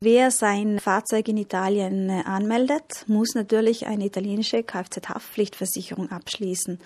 Wer 0.00 0.30
sein 0.30 0.78
Fahrzeug 0.78 1.26
in 1.26 1.38
Italien 1.38 2.08
äh, 2.08 2.22
anmeldet, 2.24 3.04
muss 3.08 3.34
natürlich 3.34 3.88
eine 3.88 4.06
italienische 4.06 4.62
Kfz-Haftpflichtversicherung 4.62 6.12
abschließen. 6.12 6.78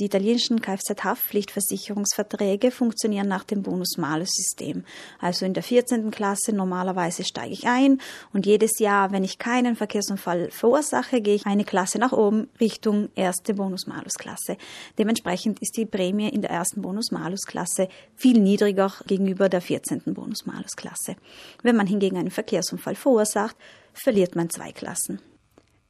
Die 0.00 0.06
italienischen 0.06 0.62
Kfz-Haftpflichtversicherungsverträge 0.62 2.70
funktionieren 2.70 3.28
nach 3.28 3.44
dem 3.44 3.62
Bonus-Malus-System. 3.62 4.84
Also 5.18 5.44
in 5.44 5.52
der 5.52 5.62
14. 5.62 6.10
Klasse 6.10 6.54
normalerweise 6.54 7.22
steige 7.22 7.52
ich 7.52 7.66
ein 7.66 8.00
und 8.32 8.46
jedes 8.46 8.78
Jahr, 8.78 9.12
wenn 9.12 9.24
ich 9.24 9.38
keinen 9.38 9.76
Verkehrsunfall 9.76 10.50
verursache, 10.50 11.20
gehe 11.20 11.34
ich 11.34 11.44
eine 11.44 11.66
Klasse 11.66 11.98
nach 11.98 12.12
oben 12.12 12.48
Richtung 12.58 13.10
erste 13.14 13.52
Bonus-Malus-Klasse. 13.52 14.56
Dementsprechend 14.96 15.60
ist 15.60 15.76
die 15.76 15.84
Prämie 15.84 16.30
in 16.30 16.40
der 16.40 16.52
ersten 16.52 16.80
Bonus-Malus-Klasse 16.80 17.88
viel 18.16 18.40
niedriger 18.40 18.94
gegenüber 19.06 19.50
der 19.50 19.60
14. 19.60 20.14
Bonus-Malus-Klasse. 20.14 21.16
Wenn 21.62 21.76
man 21.76 21.86
hingegen 21.86 22.16
einen 22.16 22.37
Verkehrsunfall 22.38 22.94
verursacht, 22.94 23.56
verliert 23.92 24.36
man 24.36 24.48
zwei 24.48 24.70
Klassen. 24.70 25.20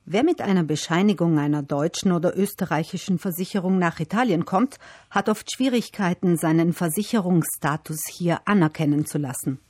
Wer 0.07 0.25
mit 0.25 0.41
einer 0.41 0.65
Bescheinigung 0.65 1.38
einer 1.38 1.62
deutschen 1.62 2.12
oder 2.12 2.34
österreichischen 2.34 3.19
Versicherung 3.19 3.79
nach 3.79 4.01
Italien 4.01 4.47
kommt, 4.47 4.79
hat 5.11 5.29
oft 5.29 5.52
Schwierigkeiten, 5.52 6.38
seinen 6.38 6.73
Versicherungsstatus 6.73 8.07
hier 8.09 8.41
anerkennen 8.47 9.05
zu 9.05 9.19
lassen. 9.19 9.61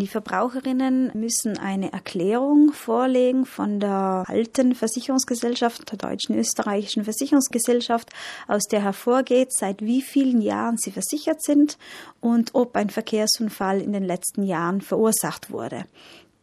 Die 0.00 0.06
Verbraucherinnen 0.06 1.10
müssen 1.12 1.58
eine 1.58 1.92
Erklärung 1.92 2.72
vorlegen 2.72 3.44
von 3.44 3.80
der 3.80 4.24
alten 4.26 4.74
Versicherungsgesellschaft, 4.74 5.90
der 5.90 5.98
deutschen 5.98 6.38
österreichischen 6.38 7.04
Versicherungsgesellschaft, 7.04 8.08
aus 8.48 8.64
der 8.64 8.82
hervorgeht, 8.82 9.52
seit 9.52 9.82
wie 9.82 10.00
vielen 10.00 10.40
Jahren 10.40 10.78
sie 10.78 10.90
versichert 10.90 11.42
sind 11.42 11.76
und 12.20 12.54
ob 12.54 12.76
ein 12.76 12.88
Verkehrsunfall 12.88 13.82
in 13.82 13.92
den 13.92 14.04
letzten 14.04 14.42
Jahren 14.42 14.80
verursacht 14.80 15.50
wurde. 15.50 15.84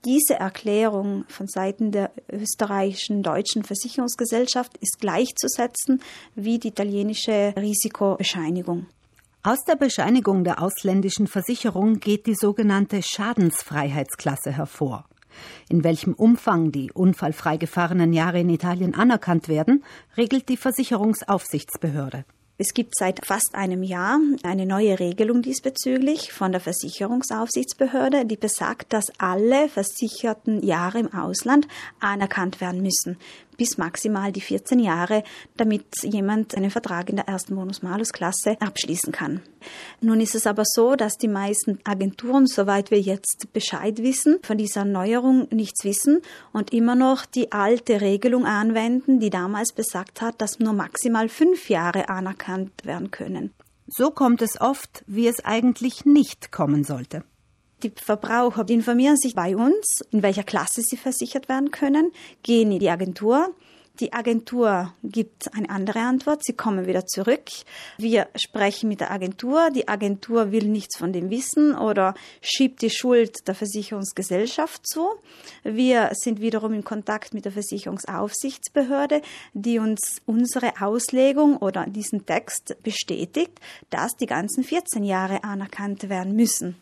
Diese 0.06 0.36
Erklärung 0.36 1.26
von 1.28 1.48
Seiten 1.48 1.92
der 1.92 2.12
österreichischen 2.32 3.24
deutschen 3.24 3.64
Versicherungsgesellschaft 3.64 4.78
ist 4.78 5.00
gleichzusetzen 5.00 6.04
wie 6.36 6.60
die 6.60 6.68
italienische 6.68 7.56
Risikobescheinigung. 7.58 8.86
Aus 9.48 9.64
der 9.64 9.78
Bescheinigung 9.78 10.44
der 10.44 10.62
ausländischen 10.62 11.26
Versicherung 11.26 12.02
geht 12.02 12.26
die 12.26 12.36
sogenannte 12.36 13.02
Schadensfreiheitsklasse 13.02 14.52
hervor. 14.52 15.06
In 15.70 15.86
welchem 15.86 16.14
Umfang 16.14 16.74
die 16.74 16.92
unfallfrei 16.92 17.56
gefahrenen 17.56 18.12
Jahre 18.12 18.42
in 18.42 18.50
Italien 18.50 18.94
anerkannt 18.94 19.48
werden, 19.48 19.86
regelt 20.18 20.50
die 20.50 20.58
Versicherungsaufsichtsbehörde. 20.58 22.26
Es 22.58 22.74
gibt 22.74 22.98
seit 22.98 23.26
fast 23.26 23.56
einem 23.56 23.84
Jahr 23.84 24.20
eine 24.44 24.66
neue 24.66 25.00
Regelung 25.00 25.42
diesbezüglich 25.42 26.34
von 26.34 26.52
der 26.52 26.60
Versicherungsaufsichtsbehörde, 26.60 28.26
die 28.26 28.36
besagt, 28.36 28.92
dass 28.92 29.14
alle 29.18 29.70
versicherten 29.70 30.62
Jahre 30.62 31.00
im 31.00 31.14
Ausland 31.14 31.70
anerkannt 32.02 32.60
werden 32.60 32.82
müssen 32.82 33.18
bis 33.58 33.78
maximal 33.78 34.32
die 34.32 34.42
14 34.42 34.80
Jahre, 34.80 35.24
damit 35.58 35.86
jemand 36.04 36.56
einen 36.56 36.72
Vertrag 36.72 37.10
in 37.10 37.18
der 37.18 37.28
ersten 37.28 37.56
Bonus-Malus-Klasse 37.56 38.58
abschließen 38.60 39.12
kann. 39.12 39.42
Nun 40.00 40.22
ist 40.22 40.36
es 40.36 40.48
aber 40.48 40.64
so, 40.66 40.96
dass 40.96 41.18
die 41.18 41.28
meisten 41.28 41.80
Agenturen, 41.84 42.48
soweit 42.48 42.92
wir 42.92 43.00
jetzt 43.00 43.48
Bescheid 43.54 44.02
wissen, 44.02 44.38
von 44.44 44.58
dieser 44.58 44.86
Neuerung 44.86 45.48
nichts 45.52 45.84
wissen 45.84 46.22
und 46.54 46.72
immer 46.72 46.96
noch 46.96 47.26
die 47.26 47.52
alte 47.52 48.02
Regelung 48.02 48.46
anwenden, 48.46 49.20
die 49.20 49.30
damals 49.30 49.74
besagt 49.74 50.22
hat, 50.22 50.42
dass 50.42 50.60
nur 50.60 50.74
maximal 50.74 51.28
fünf 51.30 51.70
Jahre 51.70 52.10
anerkannt 52.10 52.86
werden 52.86 53.12
können. 53.12 53.52
So 53.88 54.12
kommt 54.12 54.42
es 54.42 54.60
oft, 54.60 55.04
wie 55.08 55.28
es 55.28 55.44
eigentlich 55.46 56.06
nicht 56.06 56.52
kommen 56.52 56.84
sollte. 56.84 57.24
Die 57.84 57.92
Verbraucher 57.96 58.68
informieren 58.70 59.18
sich 59.18 59.36
bei 59.36 59.56
uns, 59.56 60.02
in 60.12 60.24
welcher 60.24 60.44
Klasse 60.44 60.82
sie 60.82 60.98
versichert 60.98 61.48
werden 61.48 61.70
können, 61.70 62.12
gehen 62.42 62.72
in 62.72 62.80
die 62.80 62.90
Agentur. 62.90 63.54
Die 64.00 64.14
Agentur 64.14 64.94
gibt 65.04 65.54
eine 65.56 65.70
andere 65.70 66.00
Antwort. 66.00 66.44
Sie 66.44 66.54
kommen 66.54 66.86
wieder 66.86 67.08
zurück. 67.08 67.50
Wir 67.98 68.28
sprechen 68.36 68.90
mit 68.90 69.00
der 69.00 69.10
Agentur. 69.10 69.72
Die 69.72 69.88
Agentur 69.88 70.52
will 70.52 70.68
nichts 70.68 70.98
von 70.98 71.14
dem 71.14 71.32
wissen 71.32 71.76
oder 71.76 72.14
schiebt 72.42 72.84
die 72.84 72.92
Schuld 72.92 73.48
der 73.48 73.56
Versicherungsgesellschaft 73.56 74.88
zu. 74.88 75.10
Wir 75.64 76.12
sind 76.14 76.42
wiederum 76.42 76.74
in 76.74 76.84
Kontakt 76.84 77.34
mit 77.34 77.46
der 77.46 77.52
Versicherungsaufsichtsbehörde, 77.52 79.22
die 79.54 79.80
uns 79.80 80.22
unsere 80.26 80.74
Auslegung 80.80 81.58
oder 81.58 81.86
diesen 81.88 82.26
Text 82.28 82.76
bestätigt, 82.84 83.60
dass 83.90 84.16
die 84.16 84.28
ganzen 84.28 84.64
14 84.64 85.04
Jahre 85.04 85.44
anerkannt 85.44 86.08
werden 86.08 86.36
müssen. 86.36 86.76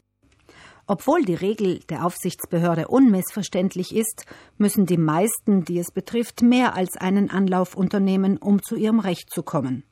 Obwohl 0.88 1.26
die 1.26 1.34
Regel 1.34 1.80
der 1.90 2.06
Aufsichtsbehörde 2.06 2.88
unmissverständlich 2.88 3.96
ist, 3.96 4.26
müssen 4.58 4.86
die 4.86 4.98
meisten, 4.98 5.66
die 5.66 5.80
es 5.80 5.92
betrifft, 5.92 6.44
mehr 6.44 6.76
als 6.76 6.96
einen 6.96 7.32
Anlauf 7.32 7.76
unternehmen, 7.76 8.38
um 8.38 8.62
zu 8.62 8.76
ihrem 8.76 9.00
Recht 9.00 9.32
zu 9.32 9.42
kommen. 9.42 9.84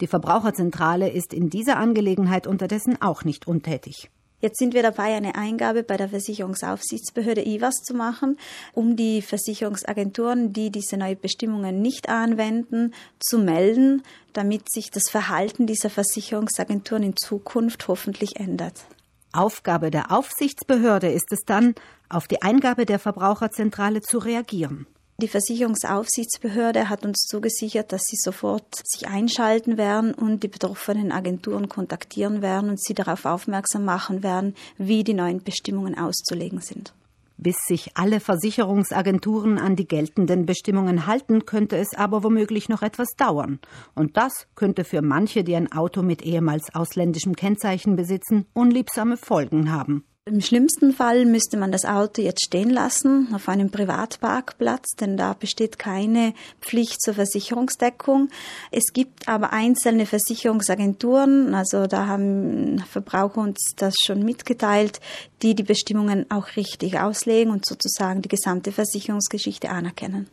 Die 0.00 0.06
Verbraucherzentrale 0.06 1.10
ist 1.10 1.34
in 1.34 1.50
dieser 1.50 1.76
Angelegenheit 1.76 2.46
unterdessen 2.46 3.00
auch 3.00 3.24
nicht 3.24 3.46
untätig. 3.46 4.10
Jetzt 4.40 4.58
sind 4.58 4.74
wir 4.74 4.82
dabei, 4.82 5.14
eine 5.14 5.36
Eingabe 5.36 5.84
bei 5.84 5.96
der 5.96 6.08
Versicherungsaufsichtsbehörde 6.08 7.46
IWAS 7.46 7.76
zu 7.84 7.94
machen, 7.94 8.38
um 8.72 8.96
die 8.96 9.22
Versicherungsagenturen, 9.22 10.52
die 10.52 10.70
diese 10.70 10.96
neuen 10.96 11.20
Bestimmungen 11.20 11.80
nicht 11.80 12.08
anwenden, 12.08 12.92
zu 13.20 13.38
melden, 13.38 14.02
damit 14.32 14.72
sich 14.72 14.90
das 14.90 15.10
Verhalten 15.10 15.66
dieser 15.68 15.90
Versicherungsagenturen 15.90 17.04
in 17.04 17.16
Zukunft 17.16 17.86
hoffentlich 17.86 18.34
ändert. 18.34 18.84
Aufgabe 19.32 19.90
der 19.90 20.12
Aufsichtsbehörde 20.12 21.10
ist 21.10 21.32
es 21.32 21.40
dann, 21.46 21.74
auf 22.08 22.28
die 22.28 22.42
Eingabe 22.42 22.86
der 22.86 22.98
Verbraucherzentrale 22.98 24.02
zu 24.02 24.18
reagieren. 24.18 24.86
Die 25.18 25.28
Versicherungsaufsichtsbehörde 25.28 26.88
hat 26.88 27.04
uns 27.04 27.26
zugesichert, 27.28 27.92
dass 27.92 28.02
sie 28.02 28.16
sofort 28.16 28.64
sich 28.84 29.08
einschalten 29.08 29.76
werden 29.76 30.14
und 30.14 30.42
die 30.42 30.48
betroffenen 30.48 31.12
Agenturen 31.12 31.68
kontaktieren 31.68 32.42
werden 32.42 32.70
und 32.70 32.82
sie 32.82 32.94
darauf 32.94 33.24
aufmerksam 33.24 33.84
machen 33.84 34.22
werden, 34.22 34.54
wie 34.78 35.04
die 35.04 35.14
neuen 35.14 35.42
Bestimmungen 35.42 35.96
auszulegen 35.96 36.60
sind. 36.60 36.92
Bis 37.42 37.56
sich 37.66 37.96
alle 37.96 38.20
Versicherungsagenturen 38.20 39.58
an 39.58 39.74
die 39.74 39.88
geltenden 39.88 40.46
Bestimmungen 40.46 41.08
halten, 41.08 41.44
könnte 41.44 41.76
es 41.76 41.92
aber 41.92 42.22
womöglich 42.22 42.68
noch 42.68 42.82
etwas 42.82 43.08
dauern. 43.16 43.58
Und 43.96 44.16
das 44.16 44.46
könnte 44.54 44.84
für 44.84 45.02
manche, 45.02 45.42
die 45.42 45.56
ein 45.56 45.72
Auto 45.72 46.02
mit 46.02 46.22
ehemals 46.22 46.72
ausländischem 46.72 47.34
Kennzeichen 47.34 47.96
besitzen, 47.96 48.46
unliebsame 48.52 49.16
Folgen 49.16 49.72
haben. 49.72 50.04
Im 50.24 50.40
schlimmsten 50.40 50.92
Fall 50.92 51.24
müsste 51.24 51.56
man 51.56 51.72
das 51.72 51.84
Auto 51.84 52.22
jetzt 52.22 52.44
stehen 52.44 52.70
lassen 52.70 53.34
auf 53.34 53.48
einem 53.48 53.72
Privatparkplatz, 53.72 54.94
denn 55.00 55.16
da 55.16 55.32
besteht 55.32 55.80
keine 55.80 56.32
Pflicht 56.60 57.02
zur 57.02 57.14
Versicherungsdeckung. 57.14 58.28
Es 58.70 58.92
gibt 58.92 59.26
aber 59.26 59.52
einzelne 59.52 60.06
Versicherungsagenturen, 60.06 61.56
also 61.56 61.88
da 61.88 62.06
haben 62.06 62.78
Verbraucher 62.88 63.40
uns 63.40 63.72
das 63.76 63.94
schon 64.06 64.22
mitgeteilt, 64.22 65.00
die 65.42 65.56
die 65.56 65.64
Bestimmungen 65.64 66.30
auch 66.30 66.54
richtig 66.54 67.00
auslegen 67.00 67.52
und 67.52 67.66
sozusagen 67.66 68.22
die 68.22 68.28
gesamte 68.28 68.70
Versicherungsgeschichte 68.70 69.70
anerkennen. 69.70 70.28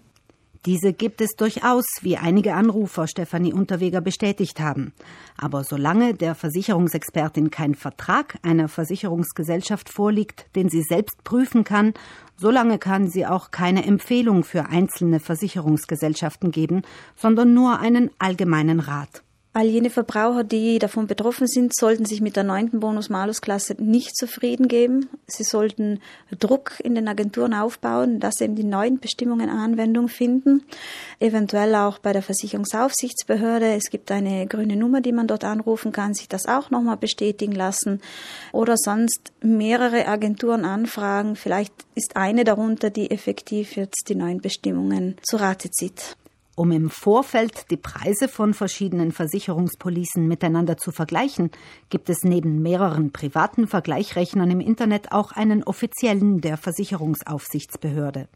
Diese 0.65 0.91
gibt 0.91 1.21
es 1.21 1.35
durchaus, 1.37 1.85
wie 2.01 2.17
einige 2.17 2.53
Anrufer 2.53 3.07
Stefanie 3.07 3.53
Unterweger 3.53 4.01
bestätigt 4.01 4.59
haben. 4.59 4.91
Aber 5.37 5.63
solange 5.63 6.13
der 6.13 6.35
Versicherungsexpertin 6.35 7.49
kein 7.49 7.75
Vertrag 7.75 8.37
einer 8.41 8.67
Versicherungsgesellschaft 8.67 9.87
vorliegt, 9.87 10.47
den 10.55 10.67
sie 10.67 10.81
selbst 10.81 11.23
prüfen 11.23 11.63
kann, 11.63 11.93
solange 12.35 12.77
kann 12.77 13.09
sie 13.09 13.25
auch 13.25 13.51
keine 13.51 13.85
Empfehlung 13.85 14.43
für 14.43 14.65
einzelne 14.65 15.21
Versicherungsgesellschaften 15.21 16.51
geben, 16.51 16.81
sondern 17.15 17.53
nur 17.53 17.79
einen 17.79 18.11
allgemeinen 18.19 18.81
Rat. 18.81 19.23
All 19.51 19.65
jene 19.65 19.89
Verbraucher, 19.89 20.43
die 20.43 20.77
davon 20.77 21.07
betroffen 21.07 21.47
sind, 21.47 21.75
sollten 21.75 22.05
sich 22.05 22.21
mit 22.21 22.35
der 22.35 22.43
neunten 22.43 22.79
Bonus-Malus-Klasse 22.81 23.77
nicht 23.79 24.15
zufrieden 24.15 24.67
geben. 24.67 25.09
Sie 25.25 25.43
sollten 25.43 26.01
Druck 26.37 26.73
in 26.83 26.93
den 26.93 27.07
Agenturen 27.07 27.55
aufbauen, 27.55 28.19
dass 28.19 28.41
eben 28.41 28.53
die 28.53 28.63
neuen 28.63 28.99
Bestimmungen 28.99 29.49
Anwendung 29.49 30.07
finden. 30.07 30.63
Eventuell 31.19 31.73
auch 31.73 31.97
bei 31.97 32.13
der 32.13 32.21
Versicherungsaufsichtsbehörde. 32.21 33.73
Es 33.73 33.89
gibt 33.89 34.11
eine 34.11 34.45
grüne 34.45 34.75
Nummer, 34.75 35.01
die 35.01 35.13
man 35.13 35.25
dort 35.25 35.43
anrufen 35.43 35.91
kann, 35.91 36.13
sich 36.13 36.29
das 36.29 36.45
auch 36.45 36.69
nochmal 36.69 36.97
bestätigen 36.97 37.53
lassen. 37.53 38.01
Oder 38.51 38.77
sonst 38.77 39.33
mehrere 39.41 40.07
Agenturen 40.07 40.63
anfragen. 40.63 41.35
Vielleicht 41.35 41.73
ist 41.95 42.17
eine 42.17 42.43
darunter, 42.43 42.91
die 42.91 43.09
effektiv 43.09 43.75
jetzt 43.75 44.09
die 44.09 44.15
neuen 44.15 44.41
Bestimmungen 44.41 45.17
zu 45.23 45.37
Rate 45.37 45.71
zieht. 45.71 46.15
Um 46.59 46.73
im 46.73 46.89
Vorfeld 46.89 47.71
die 47.71 47.77
Preise 47.77 48.27
von 48.27 48.53
verschiedenen 48.53 49.13
Versicherungspolicen 49.13 50.27
miteinander 50.27 50.75
zu 50.75 50.91
vergleichen, 50.91 51.51
gibt 51.89 52.09
es 52.09 52.23
neben 52.23 52.61
mehreren 52.61 53.13
privaten 53.13 53.65
Vergleichrechnern 53.65 54.51
im 54.51 54.59
Internet 54.59 55.13
auch 55.13 55.31
einen 55.31 55.63
offiziellen 55.63 56.41
der 56.41 56.57
Versicherungsaufsichtsbehörde. 56.57 58.27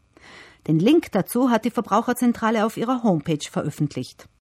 Den 0.66 0.78
Link 0.78 1.12
dazu 1.12 1.50
hat 1.50 1.66
die 1.66 1.70
Verbraucherzentrale 1.70 2.64
auf 2.64 2.78
ihrer 2.78 3.02
Homepage 3.02 3.46
veröffentlicht. 3.46 4.26